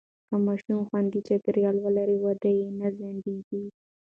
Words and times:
که 0.27 0.35
ماشومان 0.45 0.83
خوندي 0.89 1.19
چاپېریال 1.27 1.75
ولري، 1.79 2.17
وده 2.25 2.49
یې 2.57 2.67
نه 2.79 2.87
ځنډېږي. 2.97 3.63